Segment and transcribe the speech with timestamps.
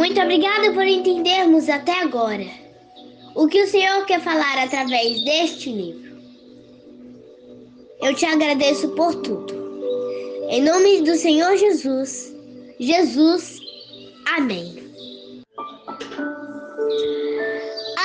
[0.00, 2.46] Muito obrigada por entendermos até agora
[3.34, 6.16] o que o Senhor quer falar através deste livro.
[8.00, 9.52] Eu te agradeço por tudo.
[10.48, 12.34] Em nome do Senhor Jesus,
[12.78, 13.58] Jesus,
[14.38, 14.90] amém.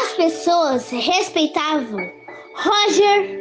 [0.00, 2.08] As pessoas respeitavam
[2.54, 3.40] Roger.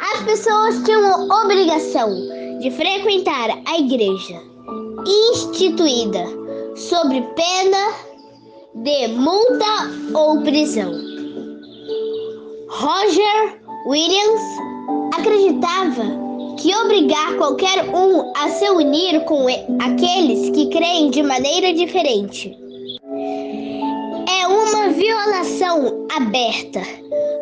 [0.00, 2.29] As pessoas tinham obrigação
[2.60, 4.38] de frequentar a igreja
[5.06, 6.24] instituída
[6.76, 7.94] sob pena
[8.74, 10.92] de multa ou prisão.
[12.68, 14.42] Roger Williams
[15.18, 16.04] acreditava
[16.58, 19.46] que obrigar qualquer um a se unir com
[19.82, 22.54] aqueles que creem de maneira diferente
[24.28, 26.80] é uma violação aberta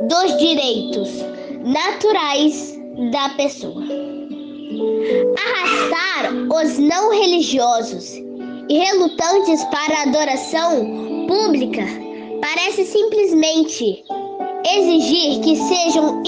[0.09, 1.11] dos direitos
[1.65, 2.79] naturais
[3.11, 4.18] da pessoa.
[5.37, 8.15] Arrastar os não religiosos
[8.69, 11.85] e relutantes para a adoração pública
[12.41, 14.05] parece simplesmente
[14.65, 16.23] exigir que sejam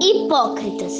[0.00, 0.92] hipócritas.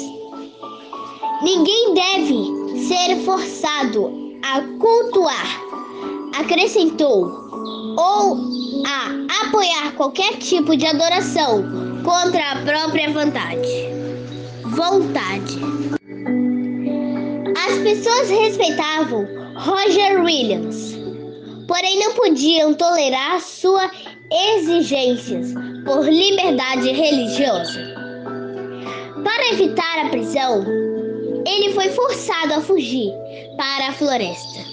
[1.43, 4.11] Ninguém deve ser forçado
[4.43, 5.61] a cultuar,
[6.39, 7.41] acrescentou,
[7.97, 8.37] ou
[8.85, 11.63] a apoiar qualquer tipo de adoração
[12.03, 13.91] contra a própria vontade.
[14.63, 15.70] Vontade.
[17.91, 20.97] As pessoas respeitavam Roger Williams,
[21.67, 23.91] porém não podiam tolerar sua
[24.31, 25.53] exigências
[25.83, 27.81] por liberdade religiosa.
[29.25, 30.63] Para evitar a prisão,
[31.45, 33.11] ele foi forçado a fugir
[33.57, 34.63] para a floresta,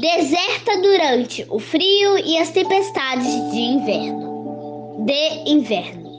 [0.00, 5.04] deserta durante o frio e as tempestades de inverno.
[5.06, 6.10] De inverno.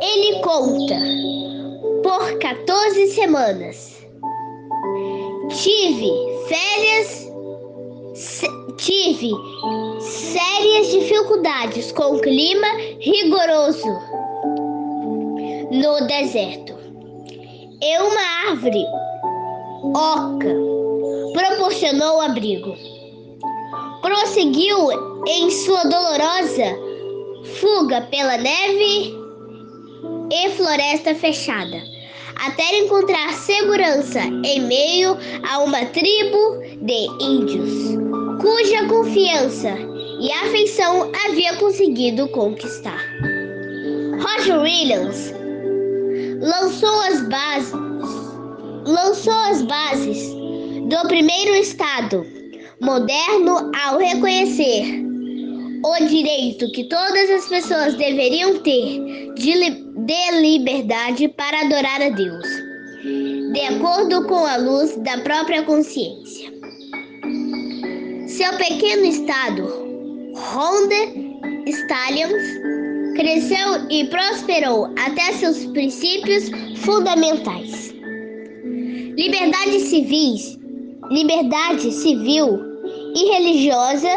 [0.00, 0.98] Ele conta
[2.02, 3.97] por 14 semanas.
[5.50, 6.10] Tive
[6.48, 7.28] férias
[8.78, 9.32] tive
[10.00, 12.66] sérias dificuldades com o clima
[13.00, 13.88] rigoroso
[15.70, 16.74] no deserto.
[17.80, 18.84] E uma árvore
[19.94, 20.54] oca
[21.32, 22.74] proporcionou abrigo.
[24.00, 24.90] Prosseguiu
[25.26, 26.76] em sua dolorosa
[27.60, 29.14] fuga pela neve
[30.30, 31.80] e floresta fechada,
[32.38, 37.98] até encontrar segurança em meio a uma tribo de índios
[38.40, 39.74] cuja confiança
[40.20, 43.00] e afeição havia conseguido conquistar.
[44.20, 45.32] Roger Williams
[46.40, 47.72] lançou as bases,
[48.86, 50.32] lançou as bases
[50.88, 52.24] do primeiro Estado
[52.80, 55.07] moderno ao reconhecer
[55.84, 62.46] o direito que todas as pessoas deveriam ter de, de liberdade para adorar a Deus,
[63.52, 66.52] de acordo com a luz da própria consciência.
[68.26, 69.64] Seu pequeno estado,
[70.34, 72.42] Ronde Stallions,
[73.16, 77.92] cresceu e prosperou até seus princípios fundamentais.
[79.16, 80.56] Liberdade civis,
[81.10, 82.60] liberdade civil
[83.14, 84.08] e religiosa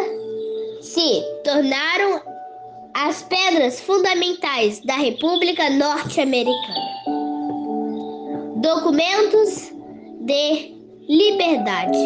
[0.82, 2.22] se tornaram
[2.94, 6.92] as pedras fundamentais da República Norte-Americana.
[8.58, 9.72] Documentos
[10.22, 10.74] de
[11.08, 11.98] liberdade.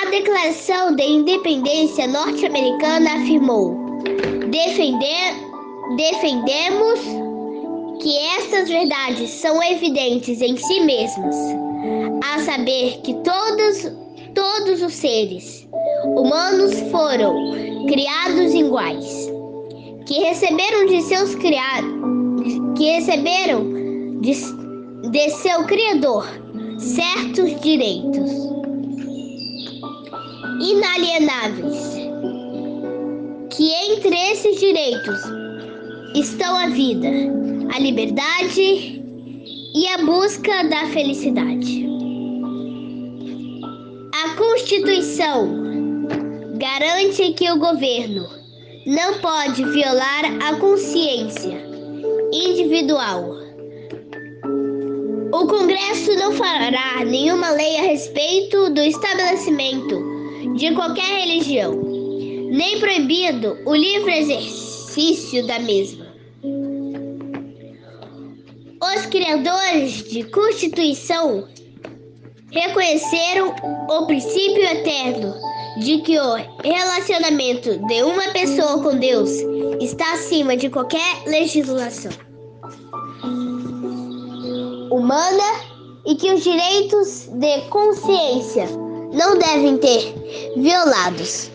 [0.00, 3.74] A Declaração de Independência Norte-Americana afirmou:
[4.50, 5.34] Defender,
[5.96, 7.00] defendemos
[8.00, 11.36] que estas verdades são evidentes em si mesmas,
[12.24, 13.92] a saber que todos,
[14.34, 15.67] todos os seres
[16.04, 19.30] humanos foram criados iguais,
[20.06, 21.98] que receberam de seus criados
[22.78, 24.32] que receberam de,
[25.10, 26.24] de seu Criador
[26.78, 28.30] certos direitos
[30.60, 31.98] inalienáveis,
[33.50, 35.20] que entre esses direitos
[36.14, 37.08] estão a vida,
[37.74, 39.02] a liberdade
[39.74, 41.84] e a busca da felicidade.
[44.14, 45.67] A Constituição
[46.58, 48.28] garante que o governo
[48.84, 51.64] não pode violar a consciência
[52.32, 53.36] individual.
[55.32, 60.02] O Congresso não fará nenhuma lei a respeito do estabelecimento
[60.56, 61.80] de qualquer religião,
[62.50, 66.08] nem proibido o livre exercício da mesma.
[68.82, 71.46] Os criadores de Constituição
[72.50, 73.54] reconheceram
[73.88, 75.47] o princípio eterno
[75.78, 79.30] de que o relacionamento de uma pessoa com Deus
[79.80, 82.10] está acima de qualquer legislação
[84.90, 85.44] humana
[86.04, 88.66] e que os direitos de consciência
[89.12, 90.14] não devem ter
[90.56, 91.50] violados.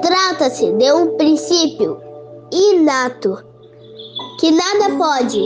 [0.00, 2.00] Trata-se de um princípio
[2.52, 3.42] inato
[4.38, 5.40] que nada pode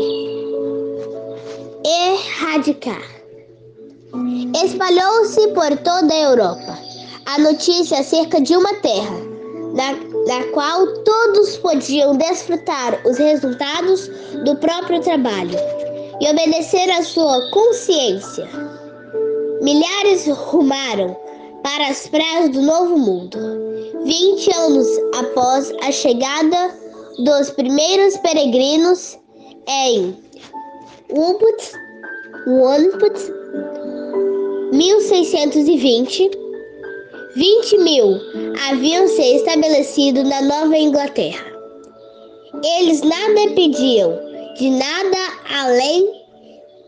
[1.85, 3.03] erradicar.
[4.65, 6.88] Espalhou-se por toda a Europa
[7.29, 9.21] a notícia acerca de uma terra
[9.75, 14.09] na, na qual todos podiam desfrutar os resultados
[14.47, 15.59] do próprio trabalho
[16.23, 18.49] e obedecer à sua consciência.
[19.61, 21.15] Milhares rumaram
[21.63, 23.39] para as praias do Novo Mundo.
[24.05, 24.89] Vinte anos
[25.19, 26.75] após a chegada
[27.19, 29.19] dos primeiros peregrinos
[29.69, 30.17] em
[31.11, 31.63] Ubud,
[32.47, 33.19] Ubud
[34.73, 36.48] 1620,
[37.39, 38.21] 20 mil
[38.69, 41.47] haviam se estabelecido na Nova Inglaterra.
[42.81, 44.19] Eles nada pediam
[44.57, 45.19] de nada
[45.49, 46.05] além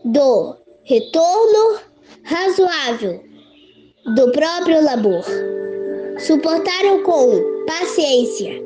[0.03, 1.79] do retorno
[2.23, 3.23] razoável
[4.13, 5.23] do próprio labor.
[6.19, 8.61] Suportaram com paciência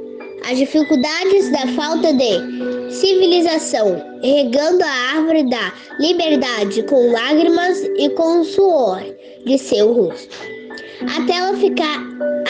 [0.50, 8.42] as dificuldades da falta de civilização, regando a árvore da liberdade com lágrimas e com
[8.42, 9.04] o suor
[9.46, 10.55] de seu rosto,
[11.02, 12.00] até ela ficar,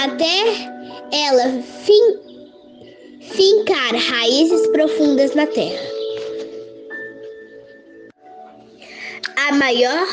[0.03, 0.75] até
[1.12, 2.19] ela fin,
[3.21, 5.83] fincar raízes profundas na terra.
[9.47, 10.07] A maior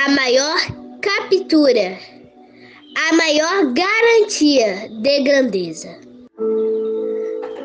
[0.00, 0.58] a maior
[1.00, 1.98] captura,
[2.96, 5.98] a maior garantia de grandeza.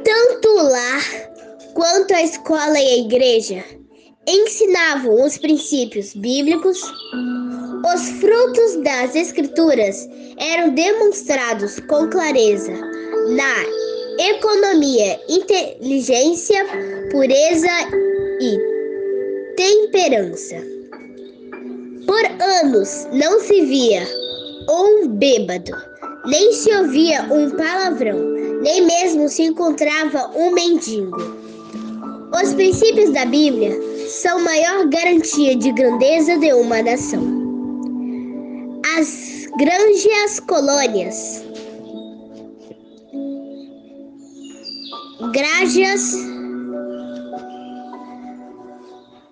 [0.03, 1.32] Tanto lar
[1.73, 3.63] quanto a escola e a igreja
[4.27, 6.81] ensinavam os princípios bíblicos.
[7.93, 12.71] Os frutos das escrituras eram demonstrados com clareza
[13.35, 13.83] na
[14.19, 16.65] economia, inteligência,
[17.11, 17.67] pureza
[18.39, 18.57] e
[19.55, 20.55] temperança.
[22.05, 24.07] Por anos não se via
[24.69, 25.75] um bêbado,
[26.25, 28.19] nem se ouvia um palavrão,
[28.61, 31.43] nem mesmo se encontrava um mendigo.
[32.33, 37.21] Os princípios da Bíblia são maior garantia de grandeza de uma nação.
[38.97, 41.43] As granjas colônias,
[45.31, 46.15] grajas,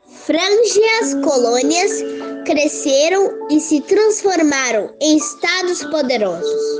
[0.07, 2.03] franjas colônias
[2.45, 6.79] cresceram e se transformaram em estados poderosos.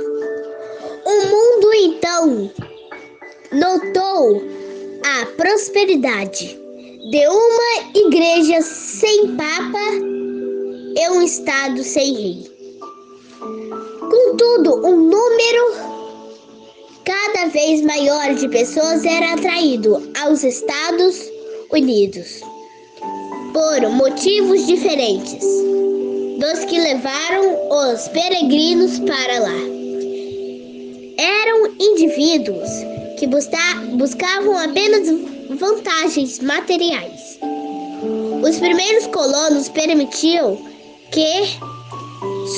[1.04, 2.50] O mundo então
[3.50, 4.61] notou
[5.20, 6.58] a prosperidade
[7.10, 9.78] de uma igreja sem papa
[10.96, 12.50] e um estado sem rei.
[14.00, 15.74] Contudo, um número
[17.04, 21.20] cada vez maior de pessoas era atraído aos Estados
[21.70, 22.40] Unidos
[23.52, 25.44] por motivos diferentes
[26.38, 29.60] dos que levaram os peregrinos para lá.
[31.18, 32.91] Eram indivíduos
[33.22, 35.08] que buscavam apenas
[35.50, 37.38] vantagens materiais.
[38.42, 40.58] Os primeiros colonos permitiam
[41.12, 41.56] que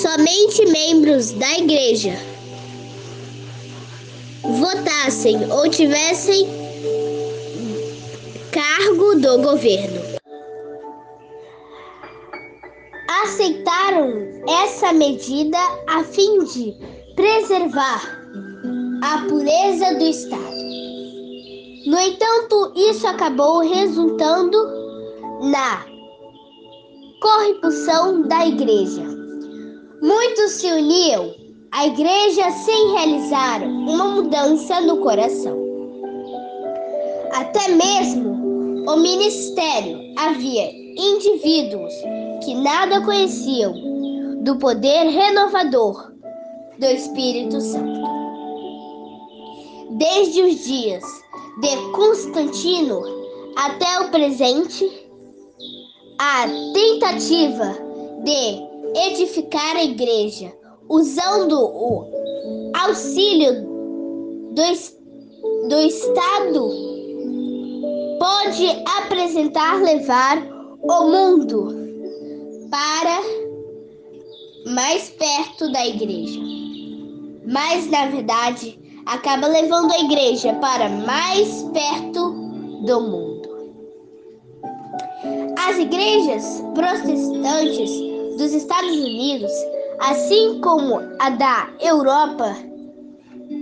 [0.01, 2.19] somente membros da igreja
[4.59, 6.49] votassem ou tivessem
[8.51, 10.15] cargo do governo.
[13.23, 14.13] aceitaram
[14.65, 16.75] essa medida a fim de
[17.15, 18.24] preservar
[19.05, 20.57] a pureza do Estado.
[21.85, 24.57] No entanto, isso acabou resultando
[25.43, 25.85] na
[27.21, 29.03] corrupção da Igreja.
[30.01, 31.35] Muitos se uniam
[31.73, 35.55] a igreja sem realizar uma mudança no coração.
[37.35, 41.93] Até mesmo o ministério havia indivíduos
[42.43, 43.75] que nada conheciam
[44.43, 46.11] do poder renovador
[46.79, 48.04] do Espírito Santo.
[49.97, 51.05] Desde os dias
[51.61, 53.01] de Constantino
[53.55, 54.91] até o presente,
[56.19, 57.77] a tentativa
[58.25, 60.53] de edificar a igreja
[60.89, 62.11] usando o
[62.77, 63.53] auxílio
[64.53, 66.71] do, do Estado
[68.19, 70.45] pode apresentar levar
[70.83, 71.69] o mundo
[72.69, 73.23] para
[74.75, 76.41] mais perto da igreja.
[77.47, 82.31] Mas na verdade, acaba levando a igreja para mais perto
[82.85, 83.49] do mundo.
[85.59, 87.91] As igrejas protestantes
[88.37, 89.53] dos Estados Unidos,
[90.01, 92.57] assim como a da Europa,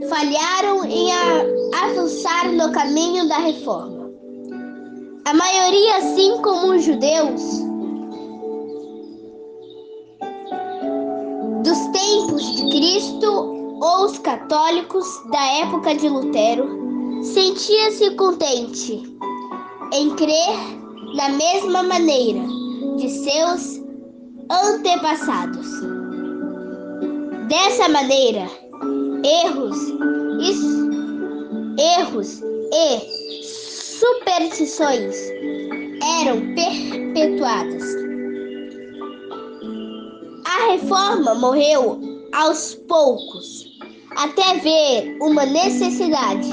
[0.08, 1.10] falharam em
[1.84, 4.10] avançar no caminho da reforma.
[5.24, 7.62] A maioria, assim como os judeus,
[11.62, 13.51] dos tempos de Cristo
[13.82, 16.68] ou os católicos da época de Lutero,
[17.24, 19.02] sentia-se contente
[19.92, 20.56] em crer
[21.16, 22.42] da mesma maneira
[22.96, 23.82] de seus
[24.48, 25.66] antepassados.
[27.48, 28.48] Dessa maneira,
[29.24, 29.76] erros,
[31.98, 32.40] erros
[32.72, 33.00] e
[33.98, 35.16] superstições
[36.20, 37.82] eram perpetuadas.
[40.46, 42.00] A reforma morreu
[42.32, 43.71] aos poucos,
[44.16, 46.50] até ver uma necessidade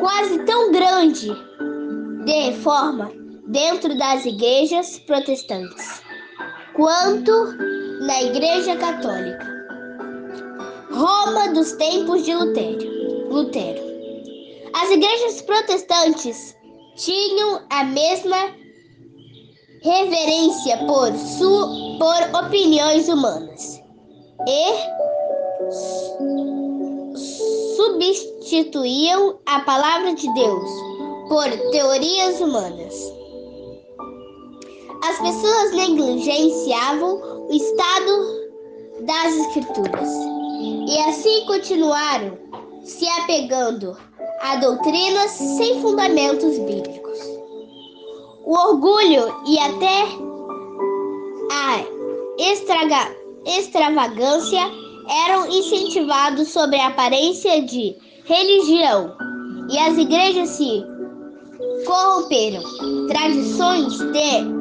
[0.00, 1.28] quase tão grande
[2.24, 3.10] de reforma
[3.46, 6.02] dentro das igrejas protestantes,
[6.74, 7.32] quanto
[8.06, 9.60] na Igreja Católica.
[10.90, 13.28] Roma dos tempos de Lutero.
[13.30, 13.80] Lutero.
[14.74, 16.56] As igrejas protestantes
[16.96, 18.54] tinham a mesma
[19.82, 23.82] reverência por, su, por opiniões humanas
[24.46, 25.09] e
[27.76, 30.70] substituíam a palavra de Deus
[31.28, 33.20] por teorias humanas
[35.02, 38.50] as pessoas negligenciavam o estado
[39.00, 40.08] das escrituras
[40.88, 42.36] e assim continuaram
[42.84, 43.96] se apegando
[44.42, 47.18] a doutrinas sem fundamentos bíblicos.
[48.44, 50.04] O orgulho e até
[51.50, 51.82] a
[53.46, 54.70] extravagância
[55.10, 59.16] eram incentivados sobre a aparência de religião
[59.70, 60.84] e as igrejas se
[61.86, 62.62] corromperam.
[63.08, 64.60] Tradições de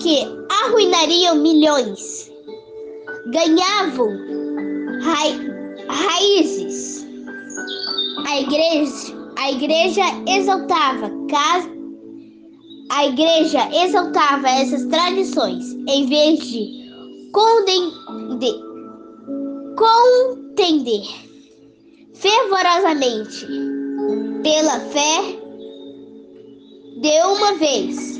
[0.00, 0.24] que
[0.64, 2.30] arruinariam milhões,
[3.32, 4.08] ganhavam
[5.02, 5.48] ra
[5.88, 7.06] raízes.
[8.26, 11.18] A igreja, a igreja exaltava
[12.90, 18.54] a igreja exaltava essas tradições em vez de contender,
[19.78, 21.06] contender
[22.14, 23.46] fervorosamente
[24.42, 25.38] pela fé
[27.00, 28.18] de uma vez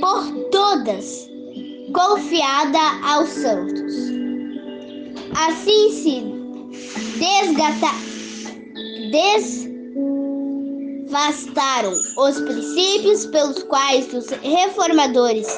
[0.00, 1.28] por todas,
[1.92, 3.94] confiada aos santos.
[5.34, 6.22] Assim se
[7.18, 7.90] desgata,
[11.10, 15.48] desvastaram os princípios pelos quais os reformadores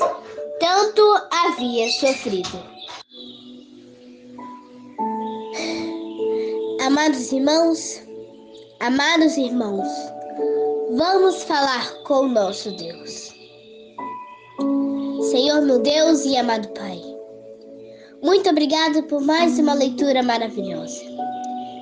[0.58, 2.77] tanto havia sofrido.
[6.88, 8.00] Amados irmãos,
[8.80, 9.86] amados irmãos,
[10.96, 13.30] vamos falar com o nosso Deus.
[15.30, 16.98] Senhor meu Deus e amado Pai,
[18.22, 21.02] muito obrigado por mais uma leitura maravilhosa.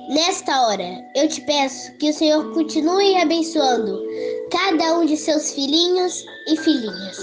[0.09, 4.03] Nesta hora, eu te peço que o Senhor continue abençoando
[4.51, 7.17] cada um de seus filhinhos e filhinhas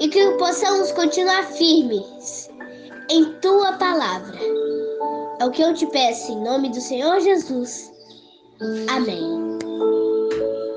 [0.00, 2.50] e que possamos continuar firmes
[3.08, 4.59] em tua palavra.
[5.40, 7.90] É o que eu te peço em nome do Senhor Jesus.
[8.90, 9.39] Amém.